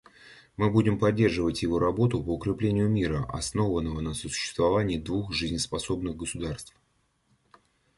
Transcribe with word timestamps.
Мы 0.57 0.71
будем 0.71 0.97
поддерживать 0.97 1.61
его 1.61 1.77
работу 1.77 2.23
по 2.23 2.29
укреплению 2.33 2.89
мира, 2.89 3.23
основанного 3.29 3.99
на 4.01 4.15
сосуществовании 4.15 4.97
двух 4.97 5.31
жизнеспособных 5.31 6.17
государств. 6.17 6.75